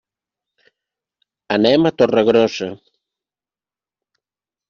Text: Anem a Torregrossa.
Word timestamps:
Anem 1.57 1.85
a 1.89 1.91
Torregrossa. 2.01 2.71